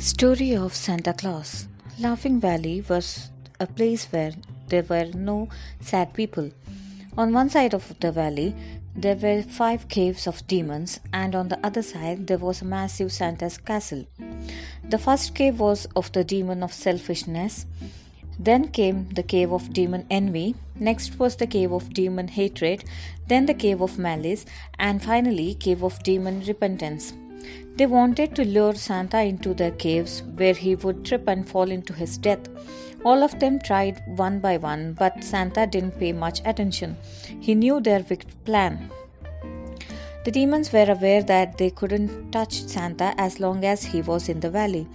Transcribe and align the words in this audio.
Story 0.00 0.56
of 0.56 0.74
Santa 0.74 1.12
Claus 1.12 1.68
Laughing 1.98 2.40
Valley 2.40 2.82
was 2.88 3.28
a 3.60 3.66
place 3.66 4.06
where 4.06 4.32
there 4.68 4.82
were 4.82 5.10
no 5.14 5.50
sad 5.82 6.14
people. 6.14 6.50
On 7.18 7.34
one 7.34 7.50
side 7.50 7.74
of 7.74 7.92
the 8.00 8.10
valley, 8.10 8.54
there 8.96 9.16
were 9.16 9.42
five 9.42 9.88
caves 9.88 10.26
of 10.26 10.46
demons, 10.46 11.00
and 11.12 11.34
on 11.34 11.48
the 11.48 11.60
other 11.62 11.82
side, 11.82 12.26
there 12.28 12.38
was 12.38 12.62
a 12.62 12.64
massive 12.64 13.12
Santa's 13.12 13.58
castle. 13.58 14.06
The 14.88 14.96
first 14.96 15.34
cave 15.34 15.60
was 15.60 15.86
of 15.94 16.10
the 16.12 16.24
demon 16.24 16.62
of 16.62 16.72
selfishness. 16.72 17.66
Then 18.38 18.68
came 18.68 19.10
the 19.10 19.22
cave 19.22 19.52
of 19.52 19.70
demon 19.74 20.06
envy. 20.08 20.54
Next 20.76 21.18
was 21.18 21.36
the 21.36 21.46
cave 21.46 21.72
of 21.72 21.92
demon 21.92 22.28
hatred. 22.28 22.84
Then 23.28 23.44
the 23.44 23.52
cave 23.52 23.82
of 23.82 23.98
malice. 23.98 24.46
And 24.78 25.02
finally, 25.02 25.56
cave 25.56 25.82
of 25.82 26.02
demon 26.02 26.42
repentance. 26.46 27.12
They 27.76 27.86
wanted 27.86 28.34
to 28.36 28.44
lure 28.44 28.74
Santa 28.74 29.22
into 29.22 29.54
their 29.54 29.70
caves 29.70 30.22
where 30.36 30.54
he 30.54 30.74
would 30.74 31.04
trip 31.04 31.28
and 31.28 31.48
fall 31.48 31.70
into 31.70 31.92
his 31.92 32.18
death. 32.18 32.48
All 33.04 33.22
of 33.22 33.38
them 33.40 33.58
tried 33.58 34.02
one 34.06 34.40
by 34.40 34.58
one, 34.58 34.92
but 34.92 35.24
Santa 35.24 35.66
didn't 35.66 35.98
pay 35.98 36.12
much 36.12 36.40
attention. 36.44 36.96
He 37.40 37.54
knew 37.54 37.80
their 37.80 38.04
plan. 38.44 38.90
The 40.24 40.30
demons 40.30 40.70
were 40.70 40.90
aware 40.90 41.22
that 41.22 41.56
they 41.56 41.70
couldn't 41.70 42.30
touch 42.30 42.62
Santa 42.64 43.14
as 43.16 43.40
long 43.40 43.64
as 43.64 43.82
he 43.82 44.02
was 44.02 44.28
in 44.28 44.40
the 44.40 44.50
valley. 44.50 44.86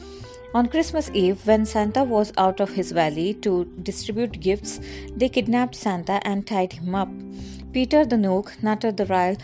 On 0.53 0.67
Christmas 0.67 1.09
Eve, 1.13 1.45
when 1.47 1.65
Santa 1.65 2.03
was 2.03 2.31
out 2.37 2.59
of 2.59 2.69
his 2.69 2.91
valley 2.91 3.33
to 3.45 3.65
distribute 3.81 4.39
gifts, 4.39 4.79
they 5.15 5.27
kidnapped 5.27 5.75
Santa 5.75 6.19
and 6.25 6.45
tied 6.45 6.73
him 6.73 6.93
up. 6.93 7.09
Peter 7.73 8.05
the 8.05 8.17
Knook, 8.17 8.53
Nuter 8.61 8.91
the 8.91 9.05
Ryl, 9.07 9.35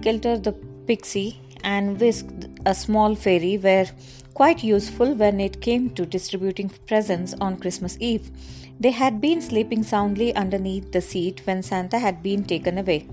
Kilter 0.00 0.38
the 0.38 0.52
Pixie, 0.86 1.38
and 1.64 2.00
Wisk 2.00 2.26
a 2.66 2.74
small 2.74 3.14
fairy 3.14 3.58
were 3.58 3.86
quite 4.34 4.64
useful 4.64 5.14
when 5.14 5.40
it 5.40 5.60
came 5.60 5.90
to 5.90 6.06
distributing 6.06 6.70
presents 6.86 7.34
on 7.40 7.58
Christmas 7.58 7.96
Eve. 8.00 8.30
They 8.78 8.90
had 8.90 9.20
been 9.20 9.42
sleeping 9.42 9.82
soundly 9.82 10.34
underneath 10.34 10.92
the 10.92 11.00
seat 11.00 11.42
when 11.44 11.62
Santa 11.62 11.98
had 11.98 12.22
been 12.22 12.44
taken 12.44 12.78
away. 12.78 13.06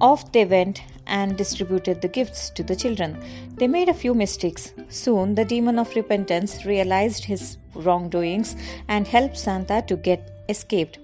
Off 0.00 0.30
they 0.32 0.44
went 0.44 0.82
and 1.06 1.36
distributed 1.36 2.00
the 2.00 2.08
gifts 2.08 2.50
to 2.50 2.62
the 2.62 2.76
children. 2.76 3.18
They 3.56 3.66
made 3.66 3.88
a 3.88 3.94
few 3.94 4.14
mistakes. 4.14 4.72
Soon 4.88 5.34
the 5.34 5.44
demon 5.44 5.78
of 5.78 5.94
repentance 5.94 6.64
realized 6.64 7.24
his 7.24 7.56
wrongdoings 7.74 8.56
and 8.88 9.06
helped 9.06 9.36
Santa 9.36 9.82
to 9.88 9.96
get 9.96 10.41
escaped. 10.54 10.98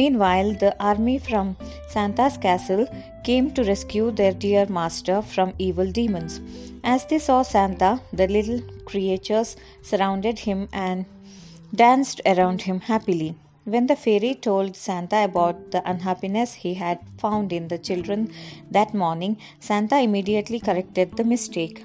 Meanwhile, 0.00 0.50
the 0.64 0.72
army 0.90 1.16
from 1.26 1.56
Santa's 1.94 2.36
castle 2.46 2.86
came 3.28 3.46
to 3.52 3.64
rescue 3.72 4.10
their 4.10 4.34
dear 4.44 4.66
master 4.78 5.22
from 5.34 5.54
evil 5.66 5.90
demons. 6.00 6.40
As 6.82 7.06
they 7.06 7.20
saw 7.26 7.38
Santa, 7.42 7.92
the 8.12 8.28
little 8.36 8.60
creatures 8.90 9.56
surrounded 9.90 10.40
him 10.48 10.68
and 10.72 11.06
danced 11.82 12.20
around 12.32 12.62
him 12.62 12.80
happily. 12.92 13.30
When 13.72 13.86
the 13.90 13.96
fairy 13.96 14.34
told 14.46 14.76
Santa 14.76 15.24
about 15.24 15.70
the 15.70 15.82
unhappiness 15.90 16.52
he 16.64 16.74
had 16.74 16.98
found 17.22 17.52
in 17.58 17.68
the 17.68 17.78
children 17.78 18.30
that 18.70 18.92
morning, 19.02 19.38
Santa 19.68 19.98
immediately 20.08 20.60
corrected 20.60 21.16
the 21.16 21.24
mistake. 21.24 21.78